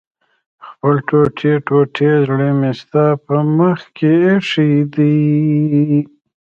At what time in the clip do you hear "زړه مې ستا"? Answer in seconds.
2.25-3.05